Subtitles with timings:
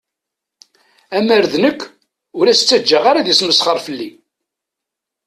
[1.17, 1.81] Amer d nekk,
[2.39, 4.09] ur as-ttaǧǧaɣ ara ad yesmesxer fell-i.